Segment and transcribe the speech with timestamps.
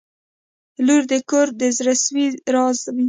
[0.85, 2.99] •لور د کور د زړسوي راز وي.